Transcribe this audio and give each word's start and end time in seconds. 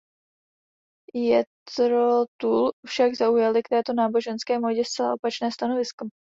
Jethro 1.15 1.99
Tull 2.41 2.73
však 2.87 3.21
zaujali 3.21 3.61
k 3.63 3.69
této 3.69 3.93
náboženské 3.93 4.59
módě 4.59 4.83
zcela 4.85 5.13
opačné 5.13 5.51
stanovisko. 5.51 6.07